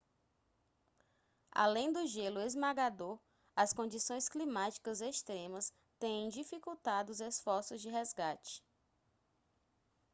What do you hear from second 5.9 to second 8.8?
têm dificultado os esforços de resgate